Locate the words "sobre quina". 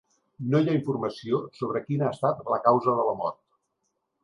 1.59-2.09